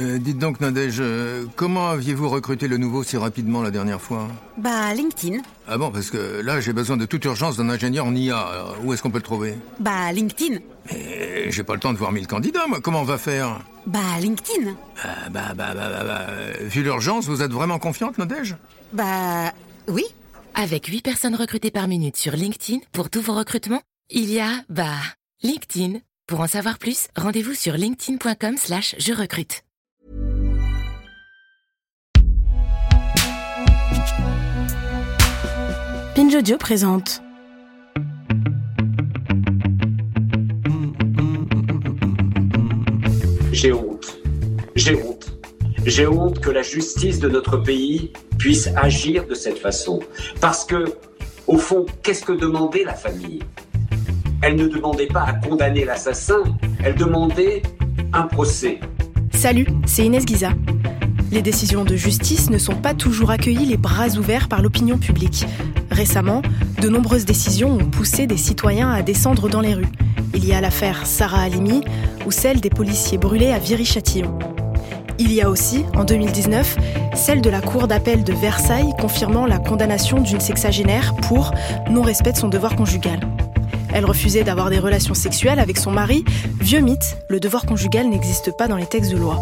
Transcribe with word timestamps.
Euh, 0.00 0.18
dites 0.18 0.38
donc, 0.38 0.60
Nadège, 0.60 0.96
euh, 0.98 1.44
comment 1.54 1.88
aviez-vous 1.88 2.28
recruté 2.28 2.66
le 2.66 2.78
nouveau 2.78 3.04
si 3.04 3.16
rapidement 3.16 3.62
la 3.62 3.70
dernière 3.70 4.00
fois? 4.00 4.26
Bah, 4.58 4.92
LinkedIn. 4.92 5.38
Ah 5.68 5.78
bon, 5.78 5.92
parce 5.92 6.10
que 6.10 6.40
là, 6.42 6.60
j'ai 6.60 6.72
besoin 6.72 6.96
de 6.96 7.06
toute 7.06 7.24
urgence 7.24 7.56
d'un 7.56 7.68
ingénieur 7.68 8.04
en 8.06 8.14
IA. 8.14 8.38
Alors, 8.38 8.76
où 8.82 8.92
est-ce 8.92 9.02
qu'on 9.02 9.10
peut 9.10 9.18
le 9.18 9.22
trouver? 9.22 9.54
Bah, 9.78 10.12
LinkedIn. 10.12 10.58
Mais 10.90 11.50
j'ai 11.50 11.62
pas 11.62 11.74
le 11.74 11.80
temps 11.80 11.92
de 11.92 11.98
voir 11.98 12.10
mille 12.10 12.26
candidats, 12.26 12.66
moi. 12.66 12.80
Comment 12.80 13.02
on 13.02 13.04
va 13.04 13.18
faire? 13.18 13.60
Bah, 13.86 14.00
LinkedIn. 14.20 14.74
Ah, 15.02 15.28
bah, 15.30 15.52
bah, 15.54 15.74
bah, 15.74 15.88
bah, 15.88 16.04
bah, 16.04 16.26
euh, 16.28 16.52
Vu 16.62 16.82
l'urgence, 16.82 17.26
vous 17.26 17.42
êtes 17.42 17.52
vraiment 17.52 17.78
confiante, 17.78 18.18
Nadège? 18.18 18.56
Bah, 18.92 19.52
oui. 19.86 20.04
Avec 20.56 20.86
8 20.86 21.02
personnes 21.02 21.34
recrutées 21.36 21.70
par 21.70 21.88
minute 21.88 22.16
sur 22.16 22.32
LinkedIn 22.32 22.80
pour 22.92 23.10
tous 23.10 23.20
vos 23.20 23.34
recrutements, 23.34 23.82
il 24.10 24.30
y 24.30 24.40
a, 24.40 24.50
bah, 24.68 24.98
LinkedIn. 25.42 25.98
Pour 26.26 26.40
en 26.40 26.46
savoir 26.48 26.78
plus, 26.78 27.08
rendez-vous 27.16 27.54
sur 27.54 27.76
linkedin.com 27.76 28.56
slash 28.56 28.94
je 28.98 29.12
recrute. 29.12 29.63
Audio 36.32 36.56
présente. 36.58 37.22
J'ai 43.52 43.72
honte. 43.72 44.18
J'ai 44.74 44.96
honte. 44.96 45.38
J'ai 45.84 46.06
honte 46.08 46.40
que 46.40 46.50
la 46.50 46.62
justice 46.62 47.20
de 47.20 47.28
notre 47.28 47.58
pays 47.58 48.10
puisse 48.38 48.68
agir 48.74 49.26
de 49.26 49.34
cette 49.34 49.58
façon. 49.58 50.00
Parce 50.40 50.64
que, 50.64 50.96
au 51.46 51.56
fond, 51.56 51.86
qu'est-ce 52.02 52.24
que 52.24 52.32
demandait 52.32 52.84
la 52.84 52.94
famille? 52.94 53.40
Elle 54.42 54.56
ne 54.56 54.66
demandait 54.66 55.06
pas 55.06 55.22
à 55.22 55.34
condamner 55.34 55.84
l'assassin, 55.84 56.42
elle 56.82 56.96
demandait 56.96 57.62
un 58.12 58.22
procès. 58.22 58.80
Salut, 59.32 59.66
c'est 59.86 60.06
Inès 60.06 60.24
Guiza. 60.24 60.50
Les 61.34 61.42
décisions 61.42 61.82
de 61.82 61.96
justice 61.96 62.48
ne 62.48 62.58
sont 62.58 62.76
pas 62.76 62.94
toujours 62.94 63.32
accueillies 63.32 63.66
les 63.66 63.76
bras 63.76 64.06
ouverts 64.10 64.46
par 64.46 64.62
l'opinion 64.62 64.98
publique. 64.98 65.44
Récemment, 65.90 66.42
de 66.80 66.88
nombreuses 66.88 67.24
décisions 67.24 67.72
ont 67.72 67.90
poussé 67.90 68.28
des 68.28 68.36
citoyens 68.36 68.92
à 68.92 69.02
descendre 69.02 69.48
dans 69.48 69.60
les 69.60 69.74
rues. 69.74 69.88
Il 70.32 70.44
y 70.44 70.52
a 70.52 70.60
l'affaire 70.60 71.06
Sarah 71.06 71.40
Halimi 71.40 71.82
ou 72.24 72.30
celle 72.30 72.60
des 72.60 72.70
policiers 72.70 73.18
brûlés 73.18 73.50
à 73.50 73.58
Viry-Châtillon. 73.58 74.38
Il 75.18 75.32
y 75.32 75.42
a 75.42 75.50
aussi, 75.50 75.84
en 75.96 76.04
2019, 76.04 76.76
celle 77.16 77.42
de 77.42 77.50
la 77.50 77.60
Cour 77.60 77.88
d'appel 77.88 78.22
de 78.22 78.32
Versailles 78.32 78.94
confirmant 79.00 79.44
la 79.44 79.58
condamnation 79.58 80.20
d'une 80.20 80.40
sexagénaire 80.40 81.16
pour 81.16 81.52
non-respect 81.90 82.30
de 82.30 82.38
son 82.38 82.48
devoir 82.48 82.76
conjugal. 82.76 83.18
Elle 83.92 84.04
refusait 84.04 84.44
d'avoir 84.44 84.70
des 84.70 84.78
relations 84.78 85.14
sexuelles 85.14 85.58
avec 85.58 85.78
son 85.78 85.90
mari. 85.90 86.24
Vieux 86.60 86.80
mythe, 86.80 87.16
le 87.28 87.40
devoir 87.40 87.66
conjugal 87.66 88.08
n'existe 88.08 88.56
pas 88.56 88.68
dans 88.68 88.76
les 88.76 88.86
textes 88.86 89.10
de 89.10 89.16
loi. 89.16 89.40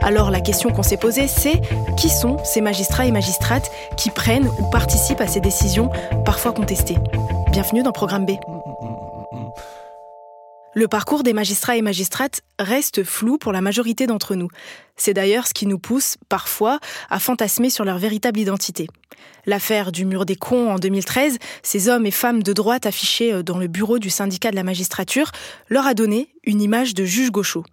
Alors 0.00 0.30
la 0.30 0.40
question 0.40 0.70
qu'on 0.70 0.82
s'est 0.82 0.96
posée, 0.96 1.28
c'est 1.28 1.60
qui 1.96 2.08
sont 2.08 2.36
ces 2.44 2.60
magistrats 2.60 3.06
et 3.06 3.12
magistrates 3.12 3.70
qui 3.96 4.10
prennent 4.10 4.48
ou 4.58 4.70
participent 4.70 5.20
à 5.20 5.26
ces 5.26 5.40
décisions 5.40 5.90
parfois 6.24 6.52
contestées? 6.52 6.98
Bienvenue 7.50 7.82
dans 7.82 7.92
Programme 7.92 8.26
B. 8.26 8.32
Le 10.78 10.86
parcours 10.86 11.24
des 11.24 11.32
magistrats 11.32 11.76
et 11.76 11.82
magistrates 11.82 12.42
reste 12.60 13.02
flou 13.02 13.36
pour 13.36 13.50
la 13.50 13.60
majorité 13.60 14.06
d'entre 14.06 14.36
nous. 14.36 14.46
C'est 14.96 15.12
d'ailleurs 15.12 15.48
ce 15.48 15.52
qui 15.52 15.66
nous 15.66 15.80
pousse, 15.80 16.18
parfois, 16.28 16.78
à 17.10 17.18
fantasmer 17.18 17.68
sur 17.68 17.84
leur 17.84 17.98
véritable 17.98 18.38
identité. 18.38 18.86
L'affaire 19.44 19.90
du 19.90 20.04
mur 20.04 20.24
des 20.24 20.36
cons 20.36 20.70
en 20.70 20.78
2013, 20.78 21.38
ces 21.64 21.88
hommes 21.88 22.06
et 22.06 22.12
femmes 22.12 22.44
de 22.44 22.52
droite 22.52 22.86
affichés 22.86 23.42
dans 23.42 23.58
le 23.58 23.66
bureau 23.66 23.98
du 23.98 24.08
syndicat 24.08 24.52
de 24.52 24.54
la 24.54 24.62
magistrature, 24.62 25.32
leur 25.68 25.84
a 25.84 25.94
donné 25.94 26.28
une 26.44 26.62
image 26.62 26.94
de 26.94 27.04
juge 27.04 27.32
gaucho. 27.32 27.64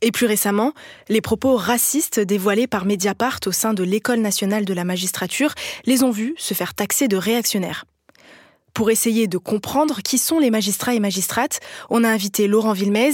Et 0.00 0.10
plus 0.10 0.24
récemment, 0.24 0.72
les 1.10 1.20
propos 1.20 1.56
racistes 1.56 2.20
dévoilés 2.20 2.66
par 2.66 2.86
Mediapart 2.86 3.40
au 3.44 3.52
sein 3.52 3.74
de 3.74 3.82
l'École 3.82 4.20
nationale 4.20 4.64
de 4.64 4.72
la 4.72 4.84
magistrature 4.84 5.52
les 5.84 6.02
ont 6.02 6.10
vus 6.10 6.34
se 6.38 6.54
faire 6.54 6.72
taxer 6.72 7.06
de 7.06 7.18
réactionnaires. 7.18 7.84
Pour 8.76 8.90
essayer 8.90 9.26
de 9.26 9.38
comprendre 9.38 10.02
qui 10.02 10.18
sont 10.18 10.38
les 10.38 10.50
magistrats 10.50 10.92
et 10.92 11.00
magistrates, 11.00 11.60
on 11.88 12.04
a 12.04 12.10
invité 12.10 12.46
Laurent 12.46 12.74
Villemez. 12.74 13.12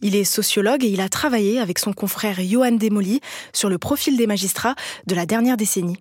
Il 0.00 0.16
est 0.16 0.24
sociologue 0.24 0.82
et 0.84 0.88
il 0.88 1.02
a 1.02 1.10
travaillé 1.10 1.60
avec 1.60 1.78
son 1.78 1.92
confrère 1.92 2.40
Johan 2.40 2.72
Demoli 2.72 3.20
sur 3.52 3.68
le 3.68 3.76
profil 3.76 4.16
des 4.16 4.26
magistrats 4.26 4.74
de 5.06 5.14
la 5.14 5.26
dernière 5.26 5.58
décennie. 5.58 5.98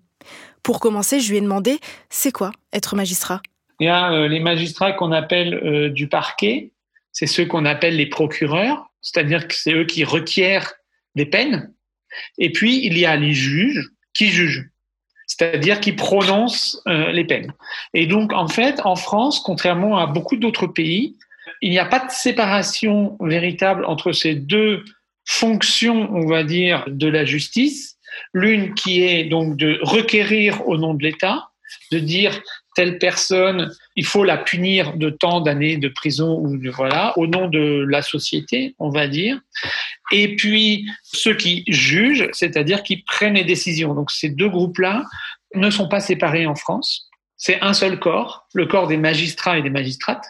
Pour 0.63 0.79
commencer, 0.79 1.19
je 1.19 1.29
lui 1.29 1.39
ai 1.39 1.41
demandé, 1.41 1.79
c'est 2.09 2.31
quoi 2.31 2.53
être 2.71 2.95
magistrat? 2.95 3.41
Il 3.81 3.87
y 3.87 3.89
a 3.89 4.29
les 4.29 4.39
magistrats 4.39 4.93
qu'on 4.93 5.11
appelle 5.11 5.55
euh, 5.55 5.89
du 5.89 6.07
parquet, 6.07 6.71
c'est 7.11 7.27
ceux 7.27 7.45
qu'on 7.45 7.65
appelle 7.65 7.97
les 7.97 8.07
procureurs, 8.07 8.93
c'est-à-dire 9.01 9.49
que 9.49 9.55
c'est 9.55 9.73
eux 9.73 9.85
qui 9.85 10.05
requièrent 10.05 10.71
des 11.15 11.25
peines. 11.25 11.73
Et 12.37 12.53
puis, 12.53 12.79
il 12.85 12.97
y 12.97 13.05
a 13.05 13.17
les 13.17 13.33
juges 13.33 13.89
qui 14.13 14.27
jugent 14.27 14.69
c'est-à-dire 15.31 15.79
qui 15.79 15.93
prononcent 15.93 16.81
euh, 16.87 17.09
les 17.11 17.23
peines. 17.23 17.53
Et 17.93 18.05
donc, 18.05 18.33
en 18.33 18.49
fait, 18.49 18.81
en 18.83 18.97
France, 18.97 19.39
contrairement 19.39 19.97
à 19.97 20.05
beaucoup 20.05 20.35
d'autres 20.35 20.67
pays, 20.67 21.15
il 21.61 21.71
n'y 21.71 21.79
a 21.79 21.85
pas 21.85 21.99
de 21.99 22.11
séparation 22.11 23.17
véritable 23.21 23.85
entre 23.85 24.11
ces 24.11 24.35
deux 24.35 24.83
fonctions, 25.25 26.09
on 26.11 26.27
va 26.27 26.43
dire, 26.43 26.83
de 26.87 27.07
la 27.07 27.23
justice. 27.23 27.97
L'une 28.33 28.73
qui 28.73 29.03
est 29.03 29.23
donc 29.23 29.55
de 29.55 29.79
requérir 29.81 30.67
au 30.67 30.77
nom 30.77 30.93
de 30.93 31.03
l'État, 31.03 31.47
de 31.93 31.99
dire 31.99 32.41
telle 32.75 32.97
personne, 32.97 33.71
il 33.95 34.05
faut 34.05 34.25
la 34.25 34.37
punir 34.37 34.97
de 34.97 35.09
tant 35.09 35.39
d'années 35.39 35.77
de 35.77 35.87
prison 35.87 36.39
ou 36.39 36.57
de, 36.57 36.69
voilà, 36.69 37.17
au 37.17 37.25
nom 37.25 37.47
de 37.47 37.85
la 37.87 38.01
société, 38.01 38.75
on 38.79 38.89
va 38.89 39.07
dire. 39.07 39.39
Et 40.11 40.35
puis 40.35 40.89
ceux 41.03 41.35
qui 41.35 41.63
jugent, 41.67 42.29
c'est-à-dire 42.33 42.83
qui 42.83 42.97
prennent 42.97 43.35
les 43.35 43.43
décisions. 43.43 43.93
Donc 43.93 44.11
ces 44.11 44.29
deux 44.29 44.49
groupes-là 44.49 45.05
ne 45.55 45.69
sont 45.69 45.87
pas 45.87 45.99
séparés 45.99 46.45
en 46.45 46.55
France. 46.55 47.09
C'est 47.37 47.59
un 47.61 47.73
seul 47.73 47.99
corps, 47.99 48.47
le 48.53 48.67
corps 48.67 48.87
des 48.87 48.97
magistrats 48.97 49.57
et 49.57 49.63
des 49.63 49.71
magistrates, 49.71 50.25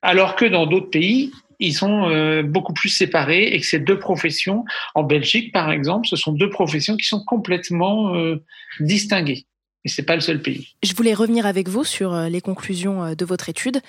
alors 0.00 0.36
que 0.36 0.46
dans 0.46 0.66
d'autres 0.66 0.90
pays, 0.90 1.30
ils 1.58 1.74
sont 1.74 2.08
euh, 2.08 2.42
beaucoup 2.42 2.72
plus 2.72 2.88
séparés 2.88 3.44
et 3.44 3.60
que 3.60 3.66
ces 3.66 3.78
deux 3.78 3.98
professions, 3.98 4.64
en 4.94 5.02
Belgique 5.02 5.52
par 5.52 5.70
exemple, 5.70 6.06
ce 6.06 6.16
sont 6.16 6.32
deux 6.32 6.50
professions 6.50 6.96
qui 6.96 7.06
sont 7.06 7.22
complètement 7.24 8.14
euh, 8.14 8.42
distinguées. 8.80 9.46
Et 9.84 9.88
c'est 9.88 10.02
pas 10.02 10.14
le 10.14 10.20
seul 10.20 10.42
pays. 10.42 10.74
Je 10.82 10.94
voulais 10.94 11.14
revenir 11.14 11.46
avec 11.46 11.68
vous 11.68 11.84
sur 11.84 12.14
euh, 12.14 12.28
les 12.28 12.40
conclusions 12.40 13.14
de 13.14 13.24
votre 13.24 13.48
étude. 13.48 13.80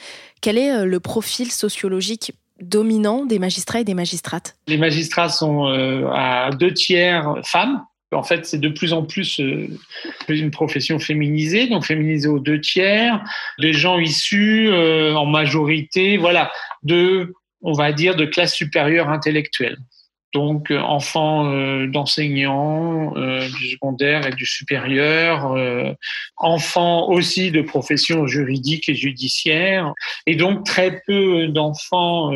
Quel 0.42 0.58
est 0.58 0.86
le 0.86 1.00
profil 1.00 1.52
sociologique 1.52 2.34
dominant 2.62 3.26
des 3.26 3.40
magistrats 3.40 3.82
et 3.82 3.84
des 3.84 3.94
magistrates 3.94 4.56
Les 4.68 4.78
magistrats 4.78 5.30
sont 5.30 5.66
à 6.14 6.50
deux 6.52 6.74
tiers 6.74 7.36
femmes. 7.44 7.84
En 8.14 8.24
fait, 8.24 8.46
c'est 8.46 8.60
de 8.60 8.70
plus 8.70 8.94
en 8.94 9.04
plus 9.04 9.40
une 9.40 10.52
profession 10.52 10.98
féminisée, 10.98 11.68
donc 11.68 11.86
féminisée 11.86 12.30
aux 12.30 12.40
deux 12.40 12.62
tiers, 12.62 13.22
des 13.60 13.74
gens 13.74 14.00
issus 14.00 14.72
en 14.72 15.26
majorité, 15.26 16.18
voilà, 16.18 16.50
de 16.84 17.34
on 17.62 17.74
va 17.74 17.92
dire, 17.92 18.16
de 18.16 18.26
classe 18.26 18.54
supérieure 18.54 19.10
intellectuelle. 19.10 19.78
Donc, 20.34 20.72
euh, 20.72 20.80
enfants 20.80 21.52
euh, 21.52 21.88
d'enseignants 21.88 23.16
euh, 23.16 23.48
du 23.48 23.72
secondaire 23.72 24.28
et 24.28 24.32
du 24.32 24.46
supérieur, 24.46 25.56
enfants 26.38 27.10
aussi 27.10 27.52
de 27.52 27.62
professions 27.62 28.28
juridiques 28.28 28.90
et 28.90 28.96
judiciaires, 28.96 29.94
et 30.26 30.36
donc 30.36 30.66
très 30.66 31.02
peu 31.06 31.48
d'enfants 31.48 32.32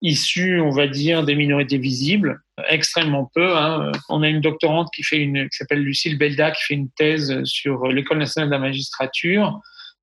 issus, 0.00 0.60
on 0.60 0.70
va 0.70 0.86
dire, 0.86 1.24
des 1.24 1.34
minorités 1.34 1.78
visibles, 1.78 2.40
extrêmement 2.68 3.30
peu. 3.34 3.56
Hein. 3.56 3.92
On 4.08 4.22
a 4.22 4.28
une 4.28 4.40
doctorante 4.40 4.88
qui 4.94 5.02
fait 5.02 5.18
une, 5.18 5.48
qui 5.48 5.56
s'appelle 5.56 5.82
Lucille 5.82 6.18
Belda, 6.18 6.50
qui 6.50 6.62
fait 6.64 6.74
une 6.74 6.90
thèse 6.90 7.42
sur 7.44 7.86
l'école 7.86 8.18
nationale 8.18 8.48
de 8.48 8.54
la 8.54 8.58
magistrature 8.58 9.60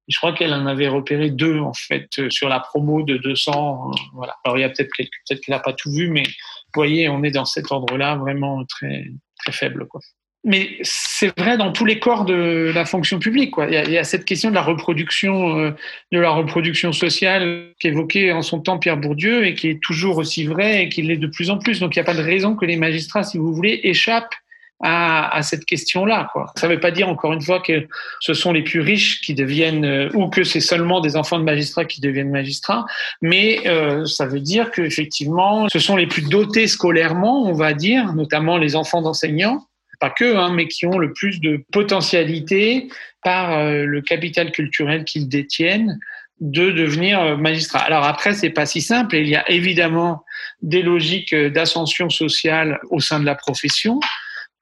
je 0.09 0.17
crois 0.17 0.33
qu'elle 0.33 0.53
en 0.53 0.65
avait 0.65 0.87
repéré 0.87 1.29
deux, 1.29 1.59
en 1.59 1.73
fait, 1.73 2.09
euh, 2.17 2.29
sur 2.29 2.49
la 2.49 2.59
promo 2.59 3.03
de 3.03 3.17
200. 3.17 3.91
Euh, 3.91 3.95
voilà. 4.13 4.35
Alors, 4.43 4.57
il 4.57 4.61
y 4.61 4.63
a 4.63 4.69
peut-être 4.69 4.91
quelques, 4.91 5.11
peut-être 5.27 5.41
qu'elle 5.41 5.55
n'a 5.55 5.61
pas 5.61 5.73
tout 5.73 5.91
vu, 5.91 6.09
mais 6.09 6.23
vous 6.23 6.75
voyez, 6.75 7.07
on 7.09 7.23
est 7.23 7.31
dans 7.31 7.45
cet 7.45 7.71
ordre-là 7.71 8.15
vraiment 8.15 8.65
très, 8.65 9.05
très 9.37 9.51
faible, 9.51 9.87
quoi. 9.87 10.01
Mais 10.45 10.77
c'est 10.83 11.37
vrai 11.37 11.57
dans 11.57 11.73
tous 11.73 11.83
les 11.83 11.99
corps 11.99 12.23
de 12.23 12.71
la 12.73 12.85
fonction 12.85 13.19
publique. 13.19 13.51
Quoi. 13.51 13.67
Il, 13.67 13.91
y 13.91 13.97
a, 13.97 14.03
cette 14.05 14.23
question 14.23 14.49
de 14.49 14.55
la 14.55 14.61
reproduction, 14.61 15.59
euh, 15.59 15.71
de 16.13 16.19
la 16.19 16.29
reproduction 16.29 16.93
sociale 16.93 17.73
qu'évoquait 17.77 18.31
en 18.31 18.41
son 18.41 18.61
temps 18.61 18.79
Pierre 18.79 18.95
Bourdieu 18.95 19.45
et 19.45 19.53
qui 19.53 19.67
est 19.67 19.81
toujours 19.81 20.17
aussi 20.17 20.45
vrai 20.45 20.83
et 20.83 20.89
qui 20.89 21.01
l'est 21.01 21.17
de 21.17 21.27
plus 21.27 21.49
en 21.49 21.57
plus. 21.57 21.81
Donc 21.81 21.93
il 21.95 21.99
n'y 21.99 22.03
a 22.03 22.05
pas 22.05 22.13
de 22.13 22.23
raison 22.23 22.55
que 22.55 22.65
les 22.65 22.77
magistrats, 22.77 23.23
si 23.23 23.37
vous 23.37 23.53
voulez, 23.53 23.81
échappent 23.83 24.33
à, 24.81 25.35
à 25.35 25.41
cette 25.41 25.65
question-là. 25.65 26.31
Ça 26.55 26.67
ne 26.67 26.73
veut 26.73 26.79
pas 26.79 26.91
dire 26.91 27.09
encore 27.09 27.33
une 27.33 27.41
fois 27.41 27.59
que 27.59 27.87
ce 28.21 28.33
sont 28.33 28.53
les 28.53 28.63
plus 28.63 28.79
riches 28.79 29.21
qui 29.21 29.33
deviennent 29.33 29.85
euh, 29.85 30.09
ou 30.13 30.29
que 30.29 30.43
c'est 30.43 30.61
seulement 30.61 31.01
des 31.01 31.15
enfants 31.15 31.37
de 31.37 31.43
magistrats 31.43 31.85
qui 31.85 32.01
deviennent 32.01 32.31
magistrats, 32.31 32.85
mais 33.21 33.67
euh, 33.67 34.05
ça 34.05 34.25
veut 34.25 34.39
dire 34.39 34.71
qu'effectivement, 34.71 35.67
ce 35.69 35.79
sont 35.79 35.97
les 35.97 36.07
plus 36.07 36.21
dotés 36.21 36.67
scolairement, 36.67 37.43
on 37.43 37.53
va 37.53 37.73
dire, 37.73 38.13
notamment 38.13 38.57
les 38.57 38.75
enfants 38.75 39.01
d'enseignants, 39.01 39.65
pas 39.99 40.09
que, 40.09 40.37
hein, 40.37 40.53
mais 40.53 40.67
qui 40.67 40.85
ont 40.85 40.97
le 40.97 41.11
plus 41.11 41.41
de 41.41 41.61
potentialité 41.73 42.87
par 43.21 43.57
euh, 43.57 43.83
le 43.83 44.01
capital 44.01 44.51
culturel 44.51 45.03
qu'ils 45.03 45.27
détiennent 45.27 45.99
de 46.39 46.71
devenir 46.71 47.37
magistrat. 47.37 47.79
Alors 47.79 48.05
après, 48.05 48.31
c'est 48.31 48.49
pas 48.49 48.65
si 48.65 48.79
simple. 48.79 49.17
Il 49.17 49.27
y 49.27 49.35
a 49.35 49.49
évidemment 49.51 50.23
des 50.61 50.81
logiques 50.81 51.35
d'ascension 51.35 52.09
sociale 52.09 52.79
au 52.91 53.01
sein 53.01 53.19
de 53.19 53.25
la 53.25 53.35
profession. 53.35 53.99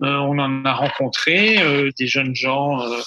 Euh, 0.03 0.17
on 0.17 0.37
en 0.37 0.63
a 0.65 0.73
rencontré 0.73 1.59
euh, 1.59 1.89
des 1.97 2.07
jeunes 2.07 2.35
gens, 2.35 2.81
euh, 2.81 2.99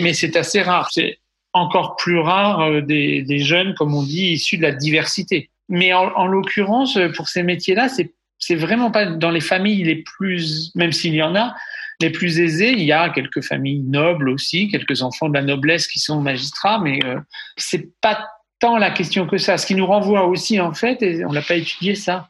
mais 0.00 0.14
c'est 0.14 0.36
assez 0.36 0.62
rare. 0.62 0.88
C'est 0.90 1.18
encore 1.52 1.96
plus 1.96 2.18
rare 2.18 2.82
des, 2.82 3.22
des, 3.22 3.38
jeunes, 3.38 3.74
comme 3.74 3.94
on 3.94 4.02
dit, 4.02 4.32
issus 4.32 4.56
de 4.56 4.62
la 4.62 4.72
diversité. 4.72 5.50
Mais 5.68 5.92
en, 5.92 6.10
en 6.14 6.26
l'occurrence, 6.26 6.98
pour 7.16 7.28
ces 7.28 7.42
métiers-là, 7.42 7.88
c'est 7.88 8.14
c'est 8.38 8.54
vraiment 8.54 8.90
pas 8.90 9.06
dans 9.06 9.30
les 9.30 9.40
familles 9.40 9.82
les 9.84 9.96
plus, 9.96 10.72
même 10.74 10.92
s'il 10.92 11.14
y 11.14 11.22
en 11.22 11.34
a, 11.34 11.54
les 12.00 12.10
plus 12.10 12.38
aisées. 12.38 12.72
Il 12.72 12.84
y 12.84 12.92
a 12.92 13.10
quelques 13.10 13.42
familles 13.42 13.80
nobles 13.80 14.30
aussi, 14.30 14.68
quelques 14.68 15.02
enfants 15.02 15.28
de 15.28 15.34
la 15.34 15.42
noblesse 15.42 15.86
qui 15.86 15.98
sont 15.98 16.20
magistrats, 16.20 16.80
mais 16.80 17.00
euh, 17.04 17.18
c'est 17.56 17.88
pas 18.00 18.28
tant 18.60 18.78
la 18.78 18.90
question 18.90 19.26
que 19.26 19.38
ça. 19.38 19.58
Ce 19.58 19.66
qui 19.66 19.74
nous 19.74 19.86
renvoie 19.86 20.26
aussi, 20.26 20.60
en 20.60 20.72
fait, 20.72 21.02
et 21.02 21.24
on 21.24 21.32
n'a 21.32 21.42
pas 21.42 21.56
étudié 21.56 21.94
ça, 21.94 22.28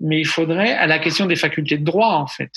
mais 0.00 0.20
il 0.20 0.26
faudrait 0.26 0.72
à 0.72 0.86
la 0.86 0.98
question 0.98 1.26
des 1.26 1.36
facultés 1.36 1.78
de 1.78 1.84
droit, 1.84 2.14
en 2.14 2.26
fait. 2.26 2.50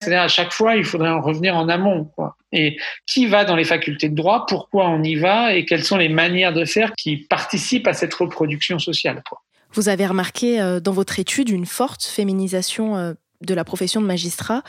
C'est-à-dire 0.00 0.22
à 0.22 0.28
chaque 0.28 0.52
fois, 0.52 0.76
il 0.76 0.84
faudrait 0.84 1.10
en 1.10 1.20
revenir 1.20 1.56
en 1.56 1.68
amont. 1.68 2.04
Quoi. 2.04 2.36
Et 2.52 2.76
qui 3.06 3.26
va 3.26 3.44
dans 3.44 3.56
les 3.56 3.64
facultés 3.64 4.08
de 4.08 4.14
droit 4.14 4.44
Pourquoi 4.46 4.88
on 4.88 5.02
y 5.02 5.16
va 5.16 5.54
Et 5.54 5.64
quelles 5.64 5.84
sont 5.84 5.96
les 5.96 6.08
manières 6.08 6.52
de 6.52 6.64
faire 6.64 6.92
qui 6.96 7.16
participent 7.16 7.86
à 7.86 7.94
cette 7.94 8.14
reproduction 8.14 8.78
sociale 8.78 9.22
quoi. 9.28 9.42
Vous 9.72 9.88
avez 9.88 10.06
remarqué 10.06 10.60
euh, 10.60 10.80
dans 10.80 10.92
votre 10.92 11.18
étude 11.18 11.48
une 11.48 11.66
forte 11.66 12.02
féminisation 12.04 12.96
euh, 12.96 13.12
de 13.42 13.54
la 13.54 13.64
profession 13.64 14.00
de 14.00 14.06
magistrat. 14.06 14.62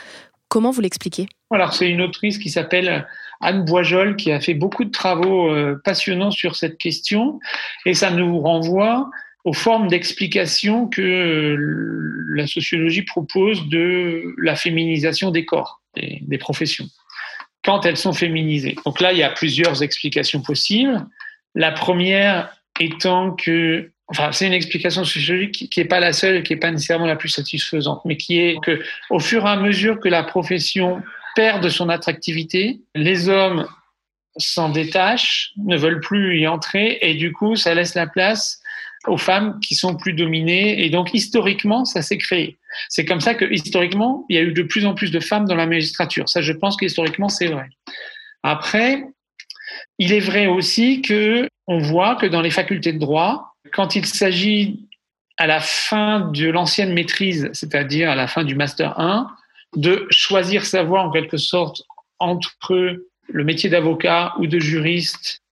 Comment 0.48 0.70
vous 0.70 0.80
l'expliquez? 0.80 1.28
Alors, 1.50 1.72
c'est 1.72 1.88
une 1.88 2.02
autrice 2.02 2.38
qui 2.38 2.50
s'appelle 2.50 3.06
Anne 3.40 3.64
Boisjol 3.64 4.16
qui 4.16 4.32
a 4.32 4.40
fait 4.40 4.54
beaucoup 4.54 4.84
de 4.84 4.90
travaux 4.90 5.50
euh, 5.50 5.80
passionnants 5.84 6.30
sur 6.30 6.56
cette 6.56 6.78
question 6.78 7.38
et 7.86 7.94
ça 7.94 8.10
nous 8.10 8.40
renvoie 8.40 9.08
aux 9.48 9.54
formes 9.54 9.88
d'explication 9.88 10.88
que 10.88 11.56
la 12.34 12.46
sociologie 12.46 13.00
propose 13.02 13.66
de 13.68 14.34
la 14.36 14.56
féminisation 14.56 15.30
des 15.30 15.46
corps, 15.46 15.80
des, 15.96 16.18
des 16.20 16.36
professions, 16.36 16.86
quand 17.64 17.86
elles 17.86 17.96
sont 17.96 18.12
féminisées. 18.12 18.76
Donc 18.84 19.00
là, 19.00 19.12
il 19.12 19.18
y 19.18 19.22
a 19.22 19.30
plusieurs 19.30 19.82
explications 19.82 20.42
possibles. 20.42 21.06
La 21.54 21.72
première 21.72 22.50
étant 22.78 23.32
que 23.32 23.90
Enfin, 24.10 24.32
c'est 24.32 24.46
une 24.46 24.54
explication 24.54 25.04
sociologique 25.04 25.68
qui 25.70 25.80
n'est 25.80 25.86
pas 25.86 26.00
la 26.00 26.14
seule, 26.14 26.42
qui 26.42 26.54
n'est 26.54 26.58
pas 26.58 26.70
nécessairement 26.70 27.04
la 27.04 27.16
plus 27.16 27.28
satisfaisante, 27.28 28.00
mais 28.06 28.16
qui 28.16 28.38
est 28.38 28.58
que, 28.62 28.82
au 29.10 29.18
fur 29.18 29.44
et 29.44 29.50
à 29.50 29.56
mesure 29.56 30.00
que 30.00 30.08
la 30.08 30.22
profession 30.22 31.02
perd 31.36 31.62
de 31.62 31.68
son 31.68 31.90
attractivité, 31.90 32.80
les 32.94 33.28
hommes 33.28 33.66
s'en 34.38 34.70
détachent, 34.70 35.52
ne 35.58 35.76
veulent 35.76 36.00
plus 36.00 36.38
y 36.40 36.46
entrer, 36.46 36.96
et 37.02 37.16
du 37.16 37.32
coup, 37.32 37.54
ça 37.54 37.74
laisse 37.74 37.94
la 37.94 38.06
place 38.06 38.62
aux 39.08 39.16
femmes 39.18 39.58
qui 39.60 39.74
sont 39.74 39.96
plus 39.96 40.12
dominées. 40.12 40.84
Et 40.84 40.90
donc, 40.90 41.10
historiquement, 41.14 41.84
ça 41.84 42.02
s'est 42.02 42.18
créé. 42.18 42.58
C'est 42.88 43.04
comme 43.04 43.20
ça 43.20 43.34
que, 43.34 43.44
historiquement, 43.44 44.24
il 44.28 44.36
y 44.36 44.38
a 44.38 44.42
eu 44.42 44.52
de 44.52 44.62
plus 44.62 44.86
en 44.86 44.94
plus 44.94 45.10
de 45.10 45.20
femmes 45.20 45.46
dans 45.46 45.54
la 45.54 45.66
magistrature. 45.66 46.28
Ça, 46.28 46.40
je 46.42 46.52
pense 46.52 46.76
qu'historiquement, 46.76 47.28
c'est 47.28 47.46
vrai. 47.48 47.68
Après, 48.42 49.04
il 49.98 50.12
est 50.12 50.20
vrai 50.20 50.46
aussi 50.46 51.02
que 51.02 51.48
on 51.66 51.78
voit 51.78 52.16
que 52.16 52.26
dans 52.26 52.40
les 52.40 52.50
facultés 52.50 52.92
de 52.92 52.98
droit, 52.98 53.54
quand 53.72 53.96
il 53.96 54.06
s'agit 54.06 54.86
à 55.36 55.46
la 55.46 55.60
fin 55.60 56.20
de 56.20 56.48
l'ancienne 56.48 56.92
maîtrise, 56.92 57.50
c'est-à-dire 57.52 58.10
à 58.10 58.14
la 58.14 58.26
fin 58.26 58.44
du 58.44 58.54
master 58.54 58.98
1, 58.98 59.28
de 59.76 60.06
choisir 60.10 60.64
sa 60.64 60.82
voie 60.82 61.02
en 61.02 61.10
quelque 61.10 61.36
sorte 61.36 61.82
entre 62.18 62.54
le 63.28 63.44
métier 63.44 63.70
d'avocat 63.70 64.34
ou 64.38 64.46
de 64.46 64.58
juriste 64.58 65.42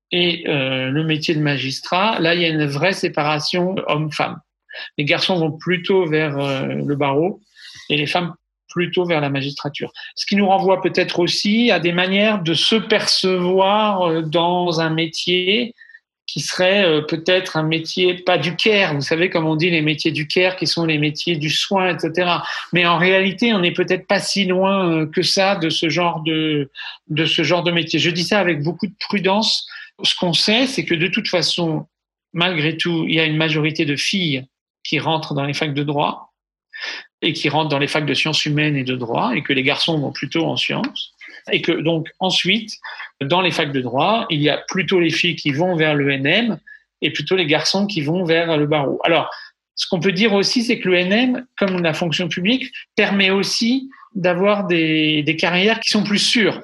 euh, 0.46 0.90
le 0.90 1.04
métier 1.04 1.34
de 1.34 1.40
magistrat, 1.40 2.18
là 2.20 2.34
il 2.34 2.40
y 2.40 2.44
a 2.44 2.48
une 2.48 2.66
vraie 2.66 2.92
séparation 2.92 3.74
homme-femme. 3.86 4.38
Les 4.98 5.04
garçons 5.04 5.36
vont 5.38 5.52
plutôt 5.52 6.06
vers 6.06 6.38
euh, 6.38 6.66
le 6.66 6.96
barreau 6.96 7.40
et 7.88 7.96
les 7.96 8.06
femmes 8.06 8.34
plutôt 8.68 9.04
vers 9.04 9.20
la 9.20 9.30
magistrature. 9.30 9.90
Ce 10.16 10.26
qui 10.26 10.36
nous 10.36 10.46
renvoie 10.46 10.82
peut-être 10.82 11.20
aussi 11.20 11.70
à 11.70 11.80
des 11.80 11.92
manières 11.92 12.42
de 12.42 12.52
se 12.54 12.76
percevoir 12.76 14.02
euh, 14.02 14.22
dans 14.22 14.80
un 14.80 14.90
métier 14.90 15.74
qui 16.26 16.40
serait 16.40 16.84
peut-être 17.06 17.56
un 17.56 17.62
métier 17.62 18.14
pas 18.14 18.36
du 18.36 18.56
care, 18.56 18.94
vous 18.94 19.00
savez 19.00 19.30
comme 19.30 19.46
on 19.46 19.54
dit 19.54 19.70
les 19.70 19.80
métiers 19.80 20.10
du 20.10 20.26
care 20.26 20.56
qui 20.56 20.66
sont 20.66 20.84
les 20.84 20.98
métiers 20.98 21.36
du 21.36 21.50
soin, 21.50 21.94
etc. 21.94 22.28
Mais 22.72 22.84
en 22.84 22.98
réalité, 22.98 23.54
on 23.54 23.60
n'est 23.60 23.72
peut-être 23.72 24.08
pas 24.08 24.18
si 24.18 24.44
loin 24.44 25.06
que 25.06 25.22
ça 25.22 25.54
de 25.54 25.70
ce 25.70 25.88
genre 25.88 26.24
de 26.24 26.68
de 27.10 27.26
ce 27.26 27.44
genre 27.44 27.62
de 27.62 27.70
métier. 27.70 28.00
Je 28.00 28.10
dis 28.10 28.24
ça 28.24 28.40
avec 28.40 28.60
beaucoup 28.64 28.88
de 28.88 28.94
prudence. 28.98 29.68
Ce 30.02 30.14
qu'on 30.14 30.32
sait, 30.32 30.66
c'est 30.66 30.84
que 30.84 30.94
de 30.94 31.08
toute 31.08 31.28
façon, 31.28 31.86
malgré 32.32 32.76
tout, 32.76 33.04
il 33.08 33.14
y 33.14 33.20
a 33.20 33.24
une 33.24 33.36
majorité 33.36 33.84
de 33.84 33.96
filles 33.96 34.46
qui 34.84 34.98
rentrent 34.98 35.34
dans 35.34 35.44
les 35.44 35.54
facs 35.54 35.74
de 35.74 35.82
droit 35.82 36.32
et 37.22 37.32
qui 37.32 37.48
rentrent 37.48 37.70
dans 37.70 37.78
les 37.78 37.88
facs 37.88 38.06
de 38.06 38.14
sciences 38.14 38.44
humaines 38.44 38.76
et 38.76 38.84
de 38.84 38.94
droit, 38.94 39.34
et 39.34 39.42
que 39.42 39.54
les 39.54 39.62
garçons 39.62 39.98
vont 39.98 40.12
plutôt 40.12 40.44
en 40.44 40.56
sciences 40.56 41.16
et 41.52 41.62
que 41.62 41.72
donc 41.72 42.08
ensuite, 42.18 42.72
dans 43.20 43.40
les 43.40 43.50
facs 43.50 43.72
de 43.72 43.80
droit, 43.80 44.26
il 44.30 44.42
y 44.42 44.48
a 44.48 44.58
plutôt 44.68 45.00
les 45.00 45.10
filles 45.10 45.36
qui 45.36 45.52
vont 45.52 45.76
vers 45.76 45.94
l'ENM 45.94 46.58
et 47.02 47.10
plutôt 47.10 47.36
les 47.36 47.46
garçons 47.46 47.86
qui 47.86 48.00
vont 48.00 48.24
vers 48.24 48.56
le 48.56 48.66
barreau. 48.66 49.00
Alors, 49.04 49.30
ce 49.74 49.86
qu'on 49.88 50.00
peut 50.00 50.12
dire 50.12 50.32
aussi, 50.32 50.62
c'est 50.62 50.78
que 50.78 50.88
l'ENM, 50.88 51.46
comme 51.58 51.82
la 51.82 51.92
fonction 51.92 52.28
publique, 52.28 52.72
permet 52.94 53.30
aussi 53.30 53.90
d'avoir 54.14 54.66
des, 54.66 55.22
des 55.22 55.36
carrières 55.36 55.80
qui 55.80 55.90
sont 55.90 56.02
plus 56.02 56.18
sûres. 56.18 56.62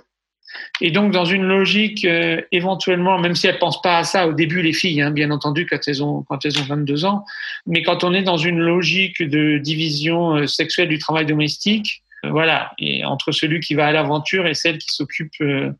Et 0.80 0.90
donc, 0.90 1.12
dans 1.12 1.24
une 1.24 1.44
logique, 1.44 2.04
euh, 2.04 2.40
éventuellement, 2.50 3.18
même 3.18 3.34
si 3.34 3.46
elles 3.46 3.58
pensent 3.58 3.82
pas 3.82 3.98
à 3.98 4.04
ça 4.04 4.26
au 4.26 4.32
début, 4.32 4.62
les 4.62 4.72
filles, 4.72 5.02
hein, 5.02 5.10
bien 5.10 5.30
entendu, 5.30 5.66
quand 5.66 5.78
elles, 5.86 6.02
ont, 6.02 6.22
quand 6.22 6.44
elles 6.44 6.58
ont 6.58 6.64
22 6.64 7.04
ans, 7.04 7.24
mais 7.66 7.82
quand 7.82 8.04
on 8.04 8.12
est 8.14 8.22
dans 8.22 8.36
une 8.38 8.58
logique 8.58 9.22
de 9.22 9.58
division 9.58 10.36
euh, 10.36 10.46
sexuelle 10.46 10.88
du 10.88 10.98
travail 10.98 11.26
domestique, 11.26 12.02
voilà, 12.24 12.72
et 12.78 13.04
entre 13.04 13.32
celui 13.32 13.60
qui 13.60 13.74
va 13.74 13.86
à 13.86 13.92
l'aventure 13.92 14.46
et 14.46 14.54
celle 14.54 14.78
qui 14.78 14.88
s'occupe 14.88 15.32
euh, 15.40 15.72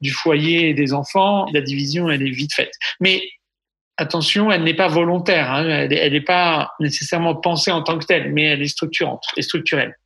du 0.00 0.10
foyer 0.10 0.70
et 0.70 0.74
des 0.74 0.92
enfants, 0.92 1.46
la 1.52 1.60
division, 1.60 2.10
elle 2.10 2.22
est 2.22 2.30
vite 2.30 2.52
faite. 2.52 2.72
Mais 3.00 3.22
attention, 3.96 4.50
elle 4.50 4.64
n'est 4.64 4.74
pas 4.74 4.88
volontaire, 4.88 5.52
hein, 5.52 5.64
elle 5.66 6.12
n'est 6.12 6.20
pas 6.20 6.72
nécessairement 6.80 7.34
pensée 7.36 7.70
en 7.70 7.82
tant 7.82 7.98
que 7.98 8.04
telle, 8.04 8.32
mais 8.32 8.42
elle 8.44 8.62
est 8.62 8.68
structurante 8.68 9.24
et 9.36 9.42
structurelle. 9.42 9.96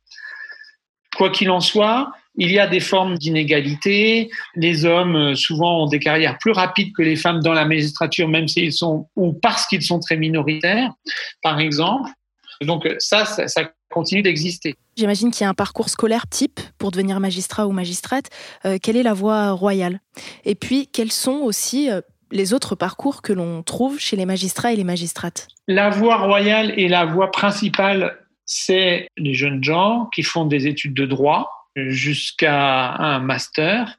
Quoi 1.15 1.31
qu'il 1.31 1.49
en 1.49 1.59
soit, 1.59 2.11
il 2.35 2.51
y 2.51 2.59
a 2.59 2.67
des 2.67 2.79
formes 2.79 3.17
d'inégalité. 3.17 4.29
Les 4.55 4.85
hommes, 4.85 5.15
euh, 5.15 5.35
souvent, 5.35 5.83
ont 5.83 5.87
des 5.87 5.99
carrières 5.99 6.37
plus 6.37 6.51
rapides 6.51 6.93
que 6.95 7.01
les 7.01 7.15
femmes 7.15 7.41
dans 7.41 7.53
la 7.53 7.65
magistrature, 7.65 8.27
même 8.27 8.47
s'ils 8.47 8.73
sont, 8.73 9.07
ou 9.15 9.33
parce 9.33 9.67
qu'ils 9.67 9.83
sont 9.83 9.99
très 9.99 10.17
minoritaires, 10.17 10.91
par 11.41 11.59
exemple. 11.59 12.09
Donc 12.61 12.87
ça, 12.99 13.25
ça, 13.25 13.47
ça 13.47 13.71
continue 13.89 14.21
d'exister. 14.21 14.75
J'imagine 14.97 15.31
qu'il 15.31 15.43
y 15.43 15.47
a 15.47 15.49
un 15.49 15.53
parcours 15.53 15.89
scolaire 15.89 16.27
type 16.27 16.59
pour 16.77 16.91
devenir 16.91 17.19
magistrat 17.19 17.67
ou 17.67 17.71
magistrate. 17.71 18.29
Euh, 18.65 18.77
quelle 18.81 18.97
est 18.97 19.03
la 19.03 19.13
voie 19.13 19.51
royale? 19.51 19.99
Et 20.45 20.55
puis, 20.55 20.87
quels 20.87 21.11
sont 21.11 21.39
aussi 21.41 21.89
euh, 21.89 22.01
les 22.31 22.53
autres 22.53 22.75
parcours 22.75 23.21
que 23.21 23.33
l'on 23.33 23.63
trouve 23.63 23.99
chez 23.99 24.15
les 24.15 24.25
magistrats 24.25 24.73
et 24.73 24.75
les 24.75 24.83
magistrates? 24.83 25.47
La 25.67 25.89
voie 25.89 26.17
royale 26.17 26.73
et 26.77 26.87
la 26.87 27.05
voie 27.05 27.31
principale, 27.31 28.17
c'est 28.45 29.07
les 29.17 29.33
jeunes 29.33 29.63
gens 29.63 30.09
qui 30.13 30.23
font 30.23 30.45
des 30.45 30.67
études 30.67 30.93
de 30.93 31.05
droit 31.05 31.49
jusqu'à 31.75 32.93
un 32.93 33.19
master. 33.19 33.97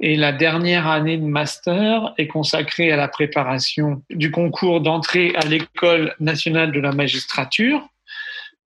Et 0.00 0.16
la 0.16 0.32
dernière 0.32 0.86
année 0.86 1.16
de 1.16 1.24
master 1.24 2.14
est 2.18 2.28
consacrée 2.28 2.92
à 2.92 2.96
la 2.96 3.08
préparation 3.08 4.02
du 4.10 4.30
concours 4.30 4.80
d'entrée 4.80 5.32
à 5.34 5.44
l'école 5.44 6.14
nationale 6.20 6.70
de 6.70 6.80
la 6.80 6.92
magistrature, 6.92 7.88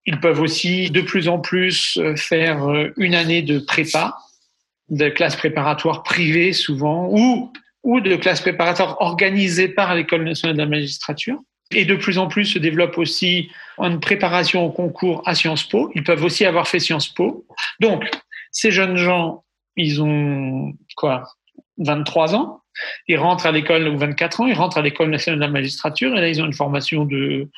ils 0.06 0.20
peuvent 0.20 0.42
aussi 0.42 0.90
de 0.90 1.02
plus 1.02 1.28
en 1.28 1.40
plus 1.40 2.00
faire 2.16 2.68
une 2.98 3.16
année 3.16 3.42
de 3.42 3.60
prépa, 3.60 4.18
de 4.90 5.10
classe 5.10 5.36
préparatoire 5.36 6.04
privée 6.04 6.54
souvent, 6.54 7.08
ou, 7.12 7.52
ou 7.84 8.02
de 8.02 8.16
classe 8.16 8.42
préparatoire 8.42 8.98
organisée 9.00 9.70
par 9.70 9.96
l'École 9.96 10.24
nationale 10.24 10.58
de 10.58 10.62
la 10.62 10.70
magistrature. 10.70 11.40
Et 11.74 11.86
de 11.86 11.96
plus 11.96 12.18
en 12.18 12.28
plus 12.28 12.46
se 12.46 12.60
développe 12.60 12.98
aussi 12.98 13.50
une 13.78 14.02
préparation 14.02 14.66
au 14.66 14.72
concours 14.72 15.24
à 15.26 15.36
Sciences 15.36 15.64
Po. 15.64 15.90
Ils 15.96 16.04
peuvent 16.04 16.24
aussi 16.24 16.44
avoir 16.46 16.68
fait 16.68 16.80
Sciences 16.80 17.08
Po. 17.08 17.46
Donc, 17.80 18.04
ces 18.52 18.72
jeunes 18.72 18.98
gens, 18.98 19.44
ils 19.76 20.02
ont 20.02 20.74
quoi 20.96 21.24
23 21.78 22.36
ans. 22.36 22.62
Ils 23.08 23.18
rentrent 23.18 23.46
à 23.46 23.52
l'école, 23.52 23.88
ou 23.88 23.98
24 23.98 24.42
ans, 24.42 24.48
ils 24.48 24.54
rentrent 24.54 24.78
à 24.78 24.82
l'école 24.82 25.10
nationale 25.10 25.40
de 25.40 25.46
la 25.46 25.52
magistrature, 25.52 26.18
et 26.18 26.22
là, 26.22 26.30
ils 26.30 26.42
ont 26.42 26.46
une 26.46 26.54
formation 26.54 27.06
de 27.06 27.50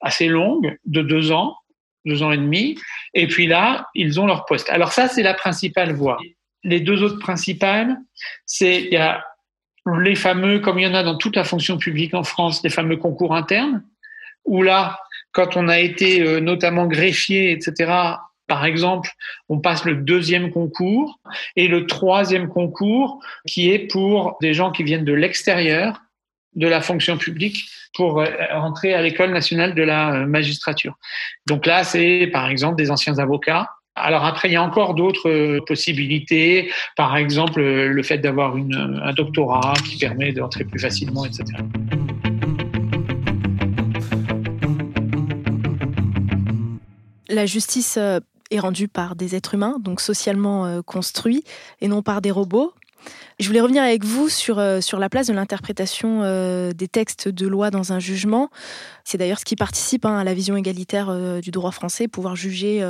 assez 0.00 0.26
longue, 0.26 0.76
de 0.84 1.02
deux 1.02 1.32
ans, 1.32 1.56
deux 2.04 2.22
ans 2.22 2.32
et 2.32 2.36
demi, 2.36 2.76
et 3.14 3.26
puis 3.26 3.46
là, 3.46 3.88
ils 3.94 4.20
ont 4.20 4.26
leur 4.26 4.44
poste. 4.46 4.68
Alors 4.70 4.92
ça, 4.92 5.08
c'est 5.08 5.22
la 5.22 5.34
principale 5.34 5.92
voie. 5.92 6.18
Les 6.64 6.80
deux 6.80 7.02
autres 7.02 7.18
principales, 7.18 7.96
c'est 8.46 8.82
il 8.82 8.92
y 8.92 8.96
a 8.96 9.24
les 10.00 10.14
fameux, 10.14 10.60
comme 10.60 10.78
il 10.78 10.84
y 10.84 10.86
en 10.86 10.94
a 10.94 11.02
dans 11.02 11.16
toute 11.16 11.36
la 11.36 11.44
fonction 11.44 11.76
publique 11.76 12.14
en 12.14 12.22
France, 12.22 12.62
les 12.62 12.70
fameux 12.70 12.96
concours 12.96 13.34
internes, 13.34 13.84
où 14.44 14.62
là, 14.62 14.98
quand 15.32 15.56
on 15.56 15.68
a 15.68 15.78
été 15.78 16.20
euh, 16.20 16.40
notamment 16.40 16.86
greffier, 16.86 17.52
etc., 17.52 17.92
par 18.46 18.64
exemple, 18.64 19.10
on 19.48 19.60
passe 19.60 19.84
le 19.84 19.96
deuxième 19.96 20.50
concours 20.50 21.18
et 21.56 21.68
le 21.68 21.86
troisième 21.86 22.48
concours 22.48 23.20
qui 23.46 23.70
est 23.70 23.78
pour 23.78 24.36
des 24.40 24.52
gens 24.52 24.72
qui 24.72 24.82
viennent 24.82 25.04
de 25.04 25.12
l'extérieur, 25.12 26.02
de 26.54 26.66
la 26.66 26.80
fonction 26.80 27.16
publique 27.16 27.64
pour 27.94 28.20
euh, 28.20 28.26
rentrer 28.52 28.94
à 28.94 29.02
l'école 29.02 29.30
nationale 29.30 29.74
de 29.74 29.82
la 29.82 30.12
euh, 30.12 30.26
magistrature. 30.26 30.94
Donc 31.46 31.66
là, 31.66 31.84
c'est 31.84 32.28
par 32.32 32.48
exemple 32.48 32.76
des 32.76 32.90
anciens 32.90 33.18
avocats. 33.18 33.68
Alors 33.94 34.24
après, 34.24 34.48
il 34.48 34.52
y 34.52 34.56
a 34.56 34.62
encore 34.62 34.94
d'autres 34.94 35.28
euh, 35.28 35.60
possibilités, 35.66 36.70
par 36.96 37.16
exemple 37.16 37.62
le 37.62 38.02
fait 38.02 38.18
d'avoir 38.18 38.56
un 38.56 39.12
doctorat 39.12 39.74
qui 39.84 39.98
permet 39.98 40.32
d'entrer 40.32 40.64
plus 40.64 40.80
facilement, 40.80 41.24
etc. 41.24 41.44
La 47.28 47.46
justice 47.46 47.98
est 48.52 48.60
rendue 48.60 48.88
par 48.88 49.16
des 49.16 49.34
êtres 49.34 49.54
humains, 49.54 49.76
donc 49.80 50.00
socialement 50.00 50.82
construits, 50.82 51.44
et 51.80 51.88
non 51.88 52.02
par 52.02 52.20
des 52.20 52.30
robots. 52.30 52.72
Je 53.40 53.46
voulais 53.48 53.60
revenir 53.60 53.82
avec 53.82 54.04
vous 54.04 54.28
sur, 54.28 54.58
euh, 54.58 54.80
sur 54.80 54.98
la 54.98 55.08
place 55.08 55.26
de 55.26 55.32
l'interprétation 55.32 56.20
euh, 56.22 56.72
des 56.72 56.88
textes 56.88 57.28
de 57.28 57.46
loi 57.46 57.70
dans 57.70 57.92
un 57.92 57.98
jugement. 57.98 58.50
C'est 59.04 59.18
d'ailleurs 59.18 59.38
ce 59.38 59.44
qui 59.44 59.56
participe 59.56 60.04
hein, 60.04 60.18
à 60.18 60.24
la 60.24 60.34
vision 60.34 60.56
égalitaire 60.56 61.08
euh, 61.10 61.40
du 61.40 61.50
droit 61.50 61.72
français, 61.72 62.08
pouvoir 62.08 62.36
juger 62.36 62.82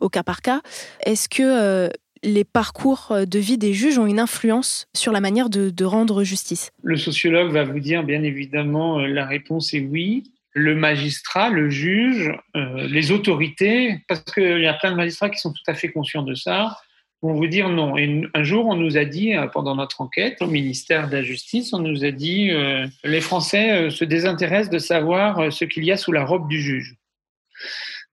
au 0.00 0.08
cas 0.08 0.22
par 0.22 0.42
cas. 0.42 0.60
Est-ce 1.04 1.28
que 1.28 1.90
les 2.22 2.44
parcours 2.44 3.14
de 3.26 3.38
vie 3.38 3.58
des 3.58 3.72
juges 3.72 3.98
ont 3.98 4.06
une 4.06 4.20
influence 4.20 4.86
sur 4.94 5.12
la 5.12 5.20
manière 5.20 5.48
de 5.50 5.84
rendre 5.84 6.22
justice? 6.24 6.70
Le 6.82 6.96
sociologue 6.96 7.52
va 7.52 7.64
vous 7.64 7.80
dire, 7.80 8.04
bien 8.04 8.22
évidemment, 8.22 8.98
la 8.98 9.26
réponse 9.26 9.74
est 9.74 9.80
oui 9.80 10.24
le 10.52 10.74
magistrat, 10.74 11.48
le 11.50 11.70
juge, 11.70 12.32
les 12.54 13.12
autorités, 13.12 14.00
parce 14.08 14.24
qu'il 14.24 14.60
y 14.60 14.66
a 14.66 14.74
plein 14.74 14.90
de 14.90 14.96
magistrats 14.96 15.30
qui 15.30 15.38
sont 15.38 15.52
tout 15.52 15.62
à 15.68 15.74
fait 15.74 15.92
conscients 15.92 16.22
de 16.22 16.34
ça, 16.34 16.76
vont 17.22 17.34
vous 17.34 17.46
dire 17.46 17.68
non. 17.68 17.96
Et 17.96 18.22
un 18.34 18.42
jour, 18.42 18.66
on 18.66 18.76
nous 18.76 18.96
a 18.96 19.04
dit, 19.04 19.34
euh, 19.34 19.46
pendant 19.46 19.76
notre 19.76 20.00
enquête 20.00 20.40
au 20.40 20.46
ministère 20.46 21.08
de 21.08 21.16
la 21.16 21.22
Justice, 21.22 21.72
on 21.72 21.78
nous 21.78 22.04
a 22.04 22.10
dit 22.10 22.50
euh, 22.50 22.86
les 23.04 23.20
Français 23.20 23.72
euh, 23.72 23.90
se 23.90 24.04
désintéressent 24.04 24.70
de 24.70 24.78
savoir 24.78 25.52
ce 25.52 25.64
qu'il 25.64 25.84
y 25.84 25.92
a 25.92 25.96
sous 25.96 26.12
la 26.12 26.24
robe 26.24 26.48
du 26.48 26.60
juge. 26.60 26.96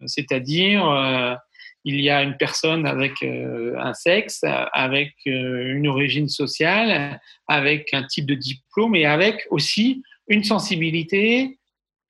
C'est-à-dire, 0.06 1.39
il 1.84 2.00
y 2.01 2.12
a 2.12 2.22
une 2.22 2.38
personne 2.38 2.86
avec 2.86 3.13
un 3.24 3.94
sexe, 3.96 4.44
avec 4.44 5.15
une 5.25 5.88
origine 5.88 6.29
sociale, 6.29 7.20
avec 7.48 7.91
un 7.96 8.03
type 8.03 8.27
de 8.27 8.36
diplôme 8.36 8.96
et 8.96 9.08
avec 9.08 9.48
aussi 9.50 10.03
une 10.27 10.44
sensibilité, 10.44 11.58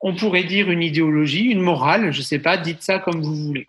on 0.02 0.16
pourrait 0.16 0.44
dire 0.44 0.70
une 0.70 0.84
idéologie, 0.84 1.46
une 1.46 1.62
morale, 1.62 2.12
je 2.12 2.20
ne 2.20 2.24
sais 2.24 2.40
pas, 2.40 2.58
dites 2.58 2.84
ça 2.84 3.00
comme 3.00 3.22
vous 3.22 3.36
voulez. 3.36 3.68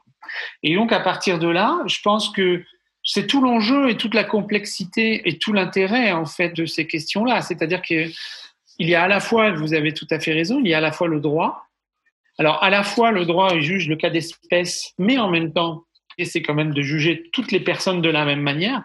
Et 0.63 0.75
donc, 0.75 0.93
à 0.93 1.01
partir 1.01 1.39
de 1.39 1.49
là, 1.49 1.81
je 1.87 2.01
pense 2.03 2.31
que 2.31 2.63
c'est 3.03 3.27
tout 3.27 3.41
l'enjeu 3.41 3.89
et 3.89 3.97
toute 3.97 4.15
la 4.15 4.25
complexité 4.25 5.27
et 5.29 5.39
tout 5.39 5.53
l'intérêt 5.53 6.13
en 6.13 6.27
fait 6.27 6.51
de 6.51 6.67
ces 6.67 6.87
questions-là. 6.87 7.41
C'est-à-dire 7.41 7.81
qu'il 7.81 8.13
y 8.79 8.95
a 8.95 9.03
à 9.03 9.09
la 9.09 9.21
fois, 9.21 9.51
vous 9.53 9.73
avez 9.73 9.95
tout 9.95 10.07
à 10.11 10.21
fait 10.21 10.33
raison, 10.33 10.61
il 10.63 10.69
y 10.69 10.75
a 10.75 10.79
à 10.79 10.83
la 10.83 10.93
fois 10.93 11.09
le 11.09 11.21
droit. 11.21 11.65
Alors 12.39 12.63
à 12.63 12.71
la 12.71 12.83
fois 12.83 13.11
le 13.11 13.25
droit 13.25 13.59
juge 13.59 13.89
le 13.89 13.97
cas 13.97 14.11
d'espèce, 14.11 14.93
mais 14.99 15.17
en 15.19 15.31
même 15.31 15.53
temps, 15.53 15.85
c'est 16.23 16.43
quand 16.43 16.55
même 16.55 16.75
de 16.75 16.83
juger 16.83 17.31
toutes 17.33 17.51
les 17.51 17.61
personnes 17.61 18.03
de 18.03 18.11
la 18.11 18.25
même 18.25 18.43
manière. 18.43 18.83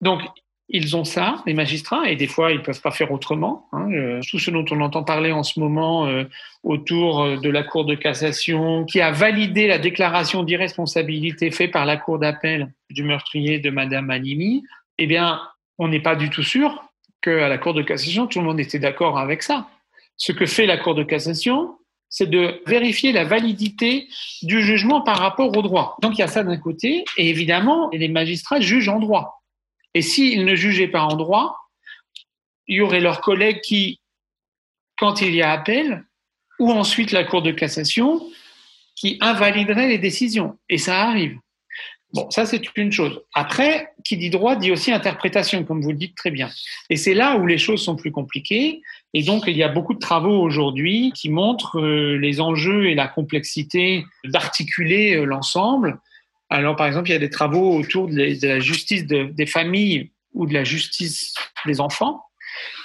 Donc 0.00 0.22
ils 0.68 0.96
ont 0.96 1.04
ça, 1.04 1.42
les 1.46 1.52
magistrats, 1.52 2.08
et 2.08 2.16
des 2.16 2.26
fois, 2.26 2.50
ils 2.50 2.58
ne 2.58 2.62
peuvent 2.62 2.80
pas 2.80 2.90
faire 2.90 3.12
autrement. 3.12 3.68
Hein. 3.72 3.90
Euh, 3.92 4.20
tout 4.28 4.38
ce 4.38 4.50
dont 4.50 4.64
on 4.70 4.80
entend 4.80 5.04
parler 5.04 5.30
en 5.30 5.42
ce 5.42 5.60
moment 5.60 6.06
euh, 6.06 6.24
autour 6.62 7.22
euh, 7.22 7.36
de 7.36 7.50
la 7.50 7.62
Cour 7.62 7.84
de 7.84 7.94
cassation, 7.94 8.84
qui 8.84 9.00
a 9.00 9.10
validé 9.10 9.66
la 9.66 9.78
déclaration 9.78 10.42
d'irresponsabilité 10.42 11.50
faite 11.50 11.70
par 11.70 11.84
la 11.84 11.98
Cour 11.98 12.18
d'appel 12.18 12.72
du 12.90 13.02
meurtrier 13.02 13.58
de 13.58 13.70
Madame 13.70 14.10
Animi, 14.10 14.64
eh 14.98 15.06
bien, 15.06 15.40
on 15.78 15.88
n'est 15.88 16.00
pas 16.00 16.16
du 16.16 16.30
tout 16.30 16.42
sûr 16.42 16.82
qu'à 17.20 17.48
la 17.48 17.58
Cour 17.58 17.74
de 17.74 17.82
cassation, 17.82 18.26
tout 18.26 18.38
le 18.38 18.46
monde 18.46 18.60
était 18.60 18.78
d'accord 18.78 19.18
avec 19.18 19.42
ça. 19.42 19.68
Ce 20.16 20.32
que 20.32 20.46
fait 20.46 20.66
la 20.66 20.78
Cour 20.78 20.94
de 20.94 21.02
cassation, 21.02 21.76
c'est 22.08 22.30
de 22.30 22.62
vérifier 22.66 23.12
la 23.12 23.24
validité 23.24 24.06
du 24.42 24.62
jugement 24.62 25.02
par 25.02 25.18
rapport 25.18 25.54
au 25.54 25.62
droit. 25.62 25.96
Donc 26.00 26.12
il 26.14 26.20
y 26.20 26.24
a 26.24 26.28
ça 26.28 26.42
d'un 26.42 26.56
côté, 26.56 27.04
et 27.18 27.28
évidemment, 27.28 27.90
les 27.92 28.08
magistrats 28.08 28.60
jugent 28.60 28.88
en 28.88 29.00
droit. 29.00 29.43
Et 29.94 30.02
s'ils 30.02 30.44
ne 30.44 30.54
jugeaient 30.54 30.88
pas 30.88 31.02
en 31.02 31.16
droit, 31.16 31.56
il 32.66 32.76
y 32.76 32.80
aurait 32.80 33.00
leurs 33.00 33.20
collègues 33.20 33.60
qui, 33.60 34.00
quand 34.98 35.20
il 35.20 35.34
y 35.34 35.42
a 35.42 35.52
appel, 35.52 36.04
ou 36.58 36.70
ensuite 36.70 37.12
la 37.12 37.24
Cour 37.24 37.42
de 37.42 37.50
cassation, 37.50 38.20
qui 38.96 39.18
invalideraient 39.20 39.88
les 39.88 39.98
décisions. 39.98 40.58
Et 40.68 40.78
ça 40.78 41.02
arrive. 41.02 41.38
Bon, 42.14 42.30
ça 42.30 42.46
c'est 42.46 42.62
une 42.76 42.92
chose. 42.92 43.22
Après, 43.34 43.88
qui 44.04 44.16
dit 44.16 44.30
droit 44.30 44.54
dit 44.54 44.70
aussi 44.70 44.92
interprétation, 44.92 45.64
comme 45.64 45.80
vous 45.80 45.90
le 45.90 45.96
dites 45.96 46.14
très 46.14 46.30
bien. 46.30 46.48
Et 46.88 46.96
c'est 46.96 47.12
là 47.12 47.36
où 47.36 47.46
les 47.46 47.58
choses 47.58 47.82
sont 47.82 47.96
plus 47.96 48.12
compliquées. 48.12 48.82
Et 49.14 49.24
donc, 49.24 49.44
il 49.48 49.56
y 49.56 49.64
a 49.64 49.68
beaucoup 49.68 49.94
de 49.94 49.98
travaux 49.98 50.40
aujourd'hui 50.40 51.12
qui 51.12 51.28
montrent 51.28 51.80
euh, 51.80 52.16
les 52.16 52.40
enjeux 52.40 52.86
et 52.86 52.94
la 52.94 53.08
complexité 53.08 54.04
d'articuler 54.24 55.16
euh, 55.16 55.24
l'ensemble. 55.24 55.98
Alors, 56.50 56.76
par 56.76 56.86
exemple, 56.86 57.08
il 57.08 57.12
y 57.12 57.16
a 57.16 57.20
des 57.20 57.30
travaux 57.30 57.78
autour 57.78 58.08
de 58.08 58.46
la 58.46 58.60
justice 58.60 59.06
des 59.06 59.46
familles 59.46 60.12
ou 60.34 60.46
de 60.46 60.54
la 60.54 60.64
justice 60.64 61.34
des 61.66 61.80
enfants 61.80 62.24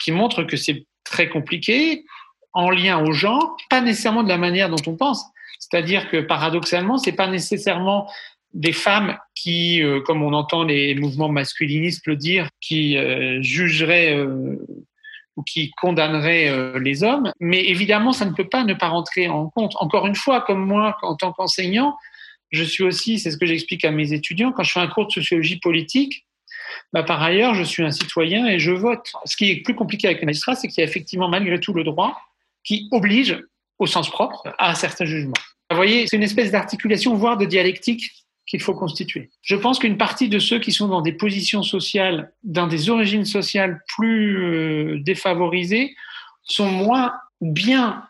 qui 0.02 0.12
montrent 0.12 0.44
que 0.44 0.58
c'est 0.58 0.86
très 1.04 1.30
compliqué 1.30 2.06
en 2.54 2.70
lien 2.70 3.04
au 3.04 3.12
genre, 3.12 3.58
pas 3.70 3.82
nécessairement 3.82 4.24
de 4.24 4.30
la 4.30 4.38
manière 4.38 4.70
dont 4.70 4.82
on 4.88 4.96
pense. 4.96 5.26
C'est-à-dire 5.60 6.10
que 6.10 6.22
paradoxalement, 6.22 6.98
c'est 6.98 7.12
pas 7.12 7.28
nécessairement 7.28 8.10
des 8.54 8.72
femmes 8.72 9.18
qui, 9.36 9.84
euh, 9.84 10.02
comme 10.02 10.24
on 10.24 10.34
entend 10.34 10.64
les 10.64 10.96
mouvements 10.96 11.30
masculinistes 11.30 12.08
le 12.08 12.16
dire, 12.16 12.50
qui 12.62 12.98
euh, 12.98 13.42
jugeraient 13.42 14.16
euh, 14.16 14.56
ou 15.36 15.44
qui 15.44 15.72
condamneraient 15.80 16.80
les 16.80 17.04
hommes. 17.04 17.32
Mais 17.40 17.64
évidemment, 17.64 18.12
ça 18.12 18.26
ne 18.26 18.34
peut 18.34 18.50
pas 18.50 18.66
ne 18.66 18.74
pas 18.74 18.90
rentrer 18.90 19.30
en 19.30 19.50
compte. 19.50 19.74
Encore 19.78 20.06
une 20.06 20.16
fois, 20.16 20.42
comme 20.42 20.66
moi, 20.66 20.98
en 21.02 21.16
tant 21.16 21.32
qu'enseignant, 21.32 21.96
je 22.52 22.64
suis 22.64 22.84
aussi, 22.84 23.20
c'est 23.20 23.32
ce 23.32 23.38
que 23.38 23.46
j'explique 23.46 23.86
à 23.86 23.92
mes 23.92 24.14
étudiants, 24.14 24.52
quand 24.52 24.64
je 24.64 24.72
fais 24.72 24.80
un 24.80 24.88
cours 24.88 25.08
de 25.08 25.12
sociologie 25.12 25.60
politique, 25.60 26.26
bah, 26.94 27.04
par 27.04 27.22
ailleurs, 27.22 27.56
je 27.56 27.64
suis 27.64 27.84
un 27.84 27.92
citoyen 27.92 28.48
et 28.48 28.60
je 28.60 28.72
vote. 28.72 29.12
Ce 29.26 29.36
qui 29.36 29.52
est 29.52 29.58
plus 29.58 29.76
compliqué 29.76 30.08
avec 30.08 30.20
les 30.20 30.26
magistrats, 30.26 30.56
c'est 30.56 30.68
qu'il 30.68 30.82
y 30.82 30.86
a 30.86 30.90
effectivement 30.90 31.30
malgré 31.30 31.60
tout 31.60 31.74
le 31.74 31.84
droit 31.84 32.18
qui 32.64 32.88
oblige, 32.92 33.40
au 33.78 33.88
sens 33.88 34.10
propre, 34.10 34.54
à 34.58 34.76
certains 34.76 35.06
jugements. 35.06 35.34
Vous 35.70 35.76
voyez, 35.76 36.08
c'est 36.08 36.18
une 36.18 36.24
espèce 36.24 36.52
d'articulation, 36.52 37.16
voire 37.16 37.38
de 37.38 37.46
dialectique 37.46 38.12
qu'il 38.48 38.62
faut 38.62 38.74
constituer. 38.74 39.30
Je 39.42 39.56
pense 39.56 39.78
qu'une 39.78 39.98
partie 39.98 40.28
de 40.28 40.40
ceux 40.40 40.60
qui 40.60 40.72
sont 40.72 40.88
dans 40.88 41.02
des 41.02 41.14
positions 41.14 41.62
sociales, 41.62 42.34
dans 42.44 42.66
des 42.66 42.90
origines 42.90 43.26
sociales 43.26 43.82
plus 43.96 44.44
euh, 44.44 45.00
défavorisées, 45.00 45.96
sont 46.44 46.70
moins 46.70 47.14
bien 47.42 48.04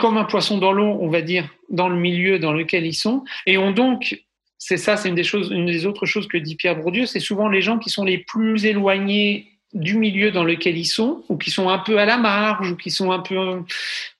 comme 0.00 0.16
un 0.18 0.24
poisson 0.24 0.58
dans 0.58 0.72
l'eau, 0.72 0.98
on 1.00 1.08
va 1.08 1.22
dire, 1.22 1.48
dans 1.70 1.88
le 1.88 1.96
milieu 1.96 2.38
dans 2.38 2.52
lequel 2.52 2.86
ils 2.86 2.94
sont, 2.94 3.24
et 3.46 3.58
ont 3.58 3.72
donc, 3.72 4.22
c'est 4.58 4.76
ça, 4.76 4.96
c'est 4.96 5.08
une 5.08 5.14
des 5.14 5.24
choses, 5.24 5.50
une 5.50 5.66
des 5.66 5.86
autres 5.86 6.06
choses 6.06 6.28
que 6.28 6.38
dit 6.38 6.56
Pierre 6.56 6.76
Bourdieu, 6.76 7.06
c'est 7.06 7.20
souvent 7.20 7.48
les 7.48 7.62
gens 7.62 7.78
qui 7.78 7.90
sont 7.90 8.04
les 8.04 8.18
plus 8.18 8.64
éloignés 8.64 9.50
du 9.74 9.98
milieu 9.98 10.30
dans 10.30 10.44
lequel 10.44 10.78
ils 10.78 10.86
sont, 10.86 11.24
ou 11.28 11.36
qui 11.36 11.50
sont 11.50 11.68
un 11.68 11.78
peu 11.78 11.98
à 11.98 12.04
la 12.04 12.16
marge, 12.16 12.70
ou 12.70 12.76
qui 12.76 12.90
sont 12.90 13.10
un 13.10 13.18
peu 13.18 13.62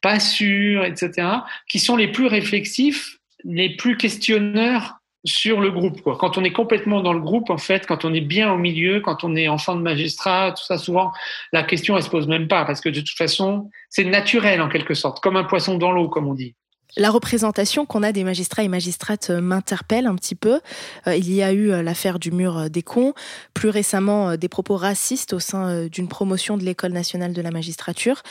pas 0.00 0.18
sûrs, 0.20 0.84
etc., 0.84 1.28
qui 1.68 1.78
sont 1.78 1.96
les 1.96 2.08
plus 2.08 2.26
réflexifs, 2.26 3.18
les 3.44 3.76
plus 3.76 3.96
questionneurs 3.96 4.96
sur 5.24 5.60
le 5.60 5.70
groupe. 5.70 6.02
Quoi. 6.02 6.16
Quand 6.18 6.36
on 6.36 6.44
est 6.44 6.52
complètement 6.52 7.00
dans 7.00 7.12
le 7.12 7.20
groupe, 7.20 7.50
en 7.50 7.56
fait, 7.56 7.86
quand 7.86 8.04
on 8.04 8.12
est 8.12 8.20
bien 8.20 8.52
au 8.52 8.58
milieu, 8.58 9.00
quand 9.00 9.24
on 9.24 9.34
est 9.36 9.48
enfant 9.48 9.74
de 9.74 9.80
magistrat, 9.80 10.52
tout 10.52 10.64
ça, 10.64 10.76
souvent, 10.76 11.12
la 11.52 11.62
question, 11.62 11.96
elle 11.96 12.02
se 12.02 12.10
pose 12.10 12.28
même 12.28 12.48
pas, 12.48 12.64
parce 12.64 12.80
que 12.80 12.90
de 12.90 13.00
toute 13.00 13.16
façon, 13.16 13.70
c'est 13.88 14.04
naturel 14.04 14.60
en 14.60 14.68
quelque 14.68 14.94
sorte, 14.94 15.22
comme 15.22 15.36
un 15.36 15.44
poisson 15.44 15.78
dans 15.78 15.92
l'eau, 15.92 16.08
comme 16.08 16.28
on 16.28 16.34
dit. 16.34 16.54
La 16.96 17.10
représentation 17.10 17.86
qu'on 17.86 18.02
a 18.02 18.12
des 18.12 18.24
magistrats 18.24 18.62
et 18.62 18.68
magistrates 18.68 19.30
euh, 19.30 19.40
m'interpelle 19.40 20.06
un 20.06 20.14
petit 20.14 20.34
peu. 20.34 20.60
Euh, 21.06 21.16
il 21.16 21.32
y 21.32 21.42
a 21.42 21.52
eu 21.52 21.70
euh, 21.70 21.82
l'affaire 21.82 22.18
du 22.18 22.30
mur 22.30 22.70
des 22.70 22.82
cons, 22.82 23.14
plus 23.52 23.68
récemment 23.68 24.36
des 24.36 24.48
propos 24.48 24.76
racistes 24.76 25.32
au 25.32 25.40
sein 25.40 25.86
d'une 25.86 26.08
promotion 26.08 26.56
de 26.56 26.64
l'École 26.64 26.92
nationale 26.92 27.32
de 27.32 27.42
la 27.42 27.50
magistrature. 27.50 28.22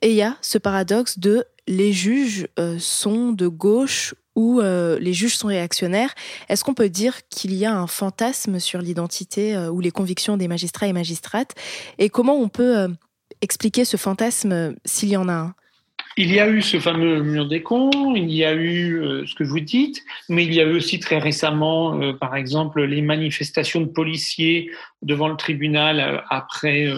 Et 0.00 0.10
il 0.10 0.16
y 0.16 0.22
a 0.22 0.36
ce 0.40 0.58
paradoxe 0.58 1.18
de 1.18 1.44
les 1.68 1.92
juges 1.92 2.48
sont 2.78 3.30
de 3.30 3.46
gauche 3.46 4.14
euh, 4.36 4.98
les 4.98 5.12
juges 5.12 5.36
sont 5.36 5.48
réactionnaires. 5.48 6.14
Est-ce 6.48 6.64
qu'on 6.64 6.74
peut 6.74 6.88
dire 6.88 7.28
qu'il 7.28 7.54
y 7.54 7.64
a 7.64 7.74
un 7.74 7.86
fantasme 7.86 8.58
sur 8.58 8.80
l'identité 8.80 9.56
ou 9.68 9.80
les 9.80 9.90
convictions 9.90 10.36
des 10.36 10.48
magistrats 10.48 10.86
et 10.86 10.92
magistrates? 10.92 11.54
Et 11.98 12.08
comment 12.08 12.36
on 12.36 12.48
peut 12.48 12.88
expliquer 13.40 13.84
ce 13.84 13.96
fantasme 13.96 14.74
s'il 14.84 15.10
y 15.10 15.16
en 15.16 15.28
a 15.28 15.34
un? 15.34 15.54
Il 16.16 16.32
y 16.32 16.40
a 16.40 16.48
eu 16.48 16.62
ce 16.62 16.78
fameux 16.78 17.22
mur 17.22 17.48
des 17.48 17.62
cons, 17.62 18.14
il 18.14 18.30
y 18.30 18.44
a 18.44 18.54
eu 18.54 19.26
ce 19.26 19.34
que 19.34 19.44
vous 19.44 19.60
dites, 19.60 20.02
mais 20.28 20.44
il 20.44 20.52
y 20.52 20.60
a 20.60 20.64
eu 20.64 20.74
aussi 20.74 21.00
très 21.00 21.18
récemment, 21.18 22.14
par 22.14 22.36
exemple, 22.36 22.82
les 22.82 23.02
manifestations 23.02 23.80
de 23.80 23.86
policiers 23.86 24.70
devant 25.00 25.28
le 25.28 25.36
tribunal 25.36 26.24
après 26.28 26.92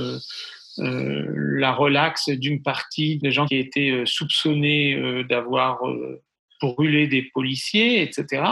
la 0.79 1.73
relaxe 1.73 2.29
d'une 2.29 2.63
partie 2.63 3.19
des 3.19 3.31
gens 3.31 3.47
qui 3.47 3.57
étaient 3.57 4.03
soupçonnés 4.05 5.25
d'avoir 5.29 5.81
brûler 6.61 7.07
des 7.07 7.23
policiers, 7.23 8.03
etc. 8.03 8.43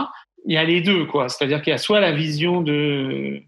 Il 0.44 0.54
y 0.54 0.56
a 0.56 0.64
les 0.64 0.80
deux, 0.80 1.06
quoi. 1.06 1.28
C'est-à-dire 1.28 1.62
qu'il 1.62 1.70
y 1.70 1.74
a 1.74 1.78
soit 1.78 2.00
la 2.00 2.12
vision 2.12 2.60
de, 2.60 3.42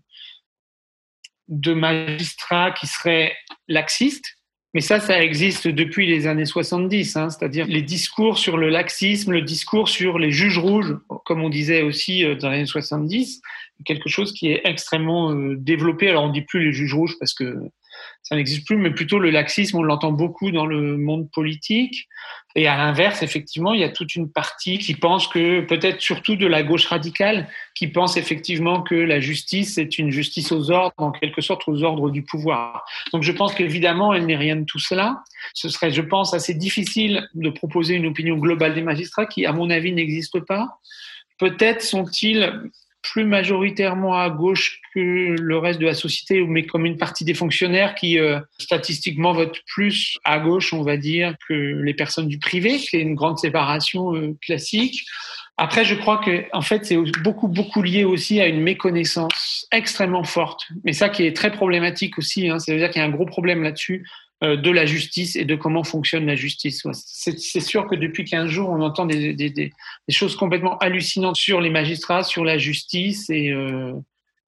de 1.48 1.74
magistrats 1.74 2.70
qui 2.72 2.86
seraient 2.86 3.36
laxistes, 3.68 4.38
Mais 4.74 4.80
ça, 4.80 4.98
ça 4.98 5.22
existe 5.22 5.68
depuis 5.68 6.04
les 6.04 6.26
années 6.26 6.44
70, 6.44 7.16
hein, 7.16 7.30
c'est-à-dire 7.30 7.66
les 7.66 7.80
discours 7.80 8.38
sur 8.38 8.56
le 8.56 8.68
laxisme, 8.68 9.30
le 9.30 9.42
discours 9.42 9.88
sur 9.88 10.18
les 10.18 10.32
juges 10.32 10.58
rouges, 10.58 10.96
comme 11.24 11.42
on 11.42 11.48
disait 11.48 11.82
aussi 11.82 12.24
euh, 12.24 12.34
dans 12.34 12.50
les 12.50 12.56
années 12.56 12.66
70, 12.66 13.40
quelque 13.84 14.08
chose 14.08 14.32
qui 14.32 14.48
est 14.50 14.62
extrêmement 14.64 15.32
euh, 15.32 15.54
développé. 15.56 16.10
Alors 16.10 16.24
on 16.24 16.30
dit 16.30 16.42
plus 16.42 16.64
les 16.64 16.72
juges 16.72 16.92
rouges 16.92 17.16
parce 17.20 17.34
que 17.34 17.56
ça 18.24 18.36
n'existe 18.36 18.66
plus, 18.66 18.78
mais 18.78 18.90
plutôt 18.90 19.18
le 19.18 19.28
laxisme, 19.28 19.76
on 19.76 19.82
l'entend 19.82 20.10
beaucoup 20.10 20.50
dans 20.50 20.64
le 20.64 20.96
monde 20.96 21.30
politique. 21.30 22.08
Et 22.56 22.66
à 22.66 22.76
l'inverse, 22.78 23.22
effectivement, 23.22 23.74
il 23.74 23.80
y 23.80 23.84
a 23.84 23.90
toute 23.90 24.14
une 24.14 24.30
partie 24.30 24.78
qui 24.78 24.94
pense 24.94 25.28
que, 25.28 25.60
peut-être 25.60 26.00
surtout 26.00 26.34
de 26.34 26.46
la 26.46 26.62
gauche 26.62 26.86
radicale, 26.86 27.50
qui 27.74 27.86
pense 27.86 28.16
effectivement 28.16 28.80
que 28.80 28.94
la 28.94 29.20
justice 29.20 29.76
est 29.76 29.98
une 29.98 30.10
justice 30.10 30.52
aux 30.52 30.70
ordres, 30.70 30.94
en 30.96 31.12
quelque 31.12 31.42
sorte 31.42 31.68
aux 31.68 31.82
ordres 31.82 32.08
du 32.08 32.22
pouvoir. 32.22 32.86
Donc 33.12 33.22
je 33.22 33.32
pense 33.32 33.54
qu'évidemment, 33.54 34.14
elle 34.14 34.24
n'est 34.24 34.36
rien 34.36 34.56
de 34.56 34.64
tout 34.64 34.78
cela. 34.78 35.22
Ce 35.52 35.68
serait, 35.68 35.92
je 35.92 36.00
pense, 36.00 36.32
assez 36.32 36.54
difficile 36.54 37.28
de 37.34 37.50
proposer 37.50 37.94
une 37.94 38.06
opinion 38.06 38.36
globale 38.36 38.72
des 38.72 38.82
magistrats 38.82 39.26
qui, 39.26 39.44
à 39.44 39.52
mon 39.52 39.68
avis, 39.68 39.92
n'existe 39.92 40.40
pas. 40.40 40.78
Peut-être 41.38 41.82
sont-ils 41.82 42.70
plus 43.04 43.24
majoritairement 43.24 44.14
à 44.14 44.30
gauche 44.30 44.80
que 44.94 45.36
le 45.38 45.58
reste 45.58 45.78
de 45.78 45.86
la 45.86 45.94
société, 45.94 46.42
mais 46.46 46.64
comme 46.64 46.86
une 46.86 46.96
partie 46.96 47.24
des 47.24 47.34
fonctionnaires 47.34 47.94
qui 47.94 48.18
euh, 48.18 48.40
statistiquement 48.58 49.32
votent 49.32 49.60
plus 49.66 50.18
à 50.24 50.38
gauche, 50.38 50.72
on 50.72 50.82
va 50.82 50.96
dire, 50.96 51.34
que 51.46 51.54
les 51.54 51.94
personnes 51.94 52.28
du 52.28 52.38
privé, 52.38 52.78
qui 52.78 52.96
est 52.96 53.02
une 53.02 53.14
grande 53.14 53.38
séparation 53.38 54.14
euh, 54.14 54.36
classique. 54.40 55.04
Après, 55.56 55.84
je 55.84 55.94
crois 55.94 56.18
que 56.18 56.44
en 56.52 56.62
fait, 56.62 56.84
c'est 56.84 56.98
beaucoup 57.22 57.46
beaucoup 57.46 57.82
lié 57.82 58.04
aussi 58.04 58.40
à 58.40 58.46
une 58.46 58.60
méconnaissance 58.60 59.66
extrêmement 59.70 60.24
forte, 60.24 60.66
mais 60.84 60.92
ça 60.92 61.08
qui 61.08 61.24
est 61.24 61.36
très 61.36 61.52
problématique 61.52 62.18
aussi. 62.18 62.48
Hein, 62.48 62.58
c'est-à-dire 62.58 62.90
qu'il 62.90 63.00
y 63.00 63.04
a 63.04 63.06
un 63.06 63.12
gros 63.12 63.26
problème 63.26 63.62
là-dessus 63.62 64.04
de 64.42 64.70
la 64.70 64.84
justice 64.84 65.36
et 65.36 65.44
de 65.44 65.54
comment 65.54 65.84
fonctionne 65.84 66.26
la 66.26 66.36
justice. 66.36 66.86
C'est 66.92 67.60
sûr 67.60 67.86
que 67.86 67.94
depuis 67.94 68.24
15 68.24 68.48
jours, 68.48 68.68
on 68.68 68.80
entend 68.82 69.06
des, 69.06 69.72
choses 70.10 70.36
complètement 70.36 70.76
hallucinantes 70.78 71.36
sur 71.36 71.60
les 71.60 71.70
magistrats, 71.70 72.22
sur 72.22 72.44
la 72.44 72.58
justice, 72.58 73.30
et 73.30 73.50
euh, 73.50 73.92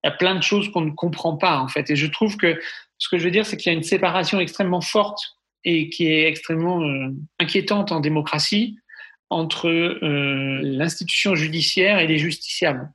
il 0.04 0.08
y 0.08 0.10
a 0.10 0.12
plein 0.12 0.34
de 0.34 0.42
choses 0.42 0.70
qu'on 0.70 0.82
ne 0.82 0.90
comprend 0.90 1.36
pas, 1.36 1.58
en 1.58 1.68
fait. 1.68 1.90
Et 1.90 1.96
je 1.96 2.06
trouve 2.06 2.36
que 2.36 2.60
ce 2.98 3.08
que 3.08 3.18
je 3.18 3.24
veux 3.24 3.30
dire, 3.30 3.46
c'est 3.46 3.56
qu'il 3.56 3.72
y 3.72 3.74
a 3.74 3.78
une 3.78 3.84
séparation 3.84 4.38
extrêmement 4.40 4.80
forte 4.80 5.18
et 5.64 5.88
qui 5.88 6.06
est 6.06 6.28
extrêmement 6.28 6.82
euh, 6.82 7.08
inquiétante 7.40 7.92
en 7.92 8.00
démocratie 8.00 8.76
entre 9.30 9.68
euh, 9.68 10.60
l'institution 10.62 11.34
judiciaire 11.34 11.98
et 11.98 12.06
les 12.06 12.18
justiciables. 12.18 12.88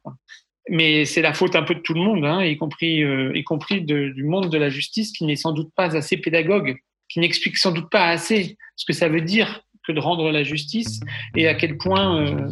Mais 0.69 1.05
c'est 1.05 1.21
la 1.21 1.33
faute 1.33 1.55
un 1.55 1.63
peu 1.63 1.75
de 1.75 1.79
tout 1.79 1.93
le 1.93 2.01
monde, 2.01 2.23
hein, 2.23 2.43
y 2.43 2.55
compris, 2.57 3.03
euh, 3.03 3.31
y 3.35 3.43
compris 3.43 3.81
de, 3.81 4.09
du 4.09 4.23
monde 4.23 4.49
de 4.49 4.57
la 4.57 4.69
justice, 4.69 5.11
qui 5.11 5.25
n'est 5.25 5.35
sans 5.35 5.51
doute 5.53 5.71
pas 5.75 5.95
assez 5.95 6.17
pédagogue, 6.17 6.77
qui 7.09 7.19
n'explique 7.19 7.57
sans 7.57 7.71
doute 7.71 7.89
pas 7.89 8.07
assez 8.07 8.57
ce 8.75 8.85
que 8.85 8.93
ça 8.93 9.09
veut 9.09 9.21
dire 9.21 9.63
que 9.85 9.91
de 9.91 9.99
rendre 9.99 10.31
la 10.31 10.43
justice 10.43 10.99
et 11.35 11.47
à 11.47 11.55
quel 11.55 11.77
point 11.77 12.21
euh, 12.21 12.51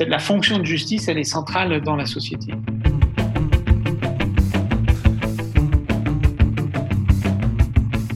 la 0.00 0.18
fonction 0.18 0.58
de 0.58 0.64
justice 0.64 1.08
elle 1.08 1.18
est 1.18 1.24
centrale 1.24 1.82
dans 1.82 1.96
la 1.96 2.06
société. 2.06 2.52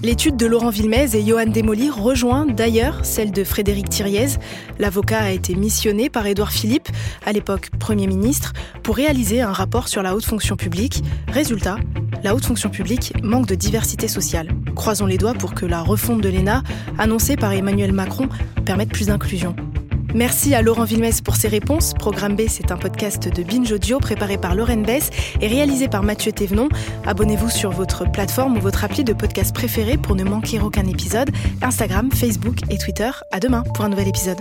L'étude 0.06 0.36
de 0.36 0.46
Laurent 0.46 0.70
Villemez 0.70 1.16
et 1.16 1.26
Johan 1.26 1.46
Desmolly 1.46 1.90
rejoint 1.90 2.46
d'ailleurs 2.46 3.04
celle 3.04 3.32
de 3.32 3.42
Frédéric 3.42 3.88
Thiriez. 3.88 4.38
L'avocat 4.78 5.18
a 5.18 5.30
été 5.32 5.56
missionné 5.56 6.08
par 6.08 6.24
Édouard 6.28 6.52
Philippe, 6.52 6.88
à 7.24 7.32
l'époque 7.32 7.70
Premier 7.80 8.06
ministre, 8.06 8.52
pour 8.84 8.94
réaliser 8.94 9.40
un 9.40 9.50
rapport 9.50 9.88
sur 9.88 10.04
la 10.04 10.14
haute 10.14 10.24
fonction 10.24 10.54
publique. 10.54 11.02
Résultat, 11.26 11.78
la 12.22 12.36
haute 12.36 12.44
fonction 12.44 12.70
publique 12.70 13.14
manque 13.24 13.48
de 13.48 13.56
diversité 13.56 14.06
sociale. 14.06 14.46
Croisons 14.76 15.06
les 15.06 15.18
doigts 15.18 15.34
pour 15.34 15.54
que 15.54 15.66
la 15.66 15.82
refonte 15.82 16.20
de 16.20 16.28
l'ENA, 16.28 16.62
annoncée 16.98 17.34
par 17.34 17.52
Emmanuel 17.52 17.90
Macron, 17.90 18.28
permette 18.64 18.90
plus 18.90 19.08
d'inclusion. 19.08 19.56
Merci 20.16 20.54
à 20.54 20.62
Laurent 20.62 20.84
Villemez 20.84 21.10
pour 21.22 21.36
ses 21.36 21.46
réponses. 21.46 21.92
Programme 21.92 22.36
B, 22.36 22.44
c'est 22.48 22.70
un 22.72 22.78
podcast 22.78 23.28
de 23.28 23.42
Binge 23.42 23.70
Audio 23.70 23.98
préparé 23.98 24.38
par 24.38 24.54
Lauren 24.54 24.78
Bess 24.78 25.10
et 25.42 25.46
réalisé 25.46 25.88
par 25.88 26.02
Mathieu 26.02 26.32
Thévenon. 26.32 26.70
Abonnez-vous 27.04 27.50
sur 27.50 27.70
votre 27.70 28.10
plateforme 28.10 28.56
ou 28.56 28.60
votre 28.60 28.82
appli 28.82 29.04
de 29.04 29.12
podcast 29.12 29.54
préféré 29.54 29.98
pour 29.98 30.14
ne 30.14 30.24
manquer 30.24 30.58
aucun 30.58 30.86
épisode. 30.86 31.28
Instagram, 31.60 32.10
Facebook 32.10 32.60
et 32.70 32.78
Twitter. 32.78 33.10
À 33.30 33.40
demain 33.40 33.62
pour 33.74 33.84
un 33.84 33.90
nouvel 33.90 34.08
épisode. 34.08 34.40